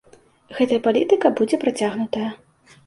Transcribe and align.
Гэтая 0.59 0.79
палітыка 0.87 1.33
будзе 1.41 1.61
працягнутая. 1.67 2.29